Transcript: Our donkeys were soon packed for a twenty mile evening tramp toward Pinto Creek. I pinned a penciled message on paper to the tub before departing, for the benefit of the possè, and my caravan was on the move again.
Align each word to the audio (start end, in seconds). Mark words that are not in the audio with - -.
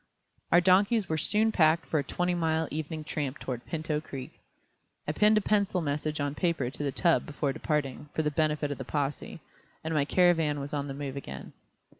Our 0.51 0.61
donkeys 0.61 1.07
were 1.07 1.17
soon 1.19 1.51
packed 1.51 1.85
for 1.85 1.99
a 1.99 2.03
twenty 2.03 2.33
mile 2.33 2.67
evening 2.71 3.03
tramp 3.03 3.37
toward 3.37 3.63
Pinto 3.67 4.01
Creek. 4.01 4.31
I 5.07 5.11
pinned 5.11 5.37
a 5.37 5.41
penciled 5.41 5.83
message 5.83 6.19
on 6.19 6.33
paper 6.33 6.71
to 6.71 6.83
the 6.83 6.91
tub 6.91 7.27
before 7.27 7.53
departing, 7.53 8.09
for 8.15 8.23
the 8.23 8.31
benefit 8.31 8.71
of 8.71 8.79
the 8.79 8.83
possè, 8.83 9.39
and 9.83 9.93
my 9.93 10.05
caravan 10.05 10.59
was 10.59 10.73
on 10.73 10.87
the 10.87 10.95
move 10.95 11.15
again. 11.17 11.53